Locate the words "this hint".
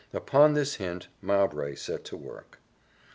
0.55-1.09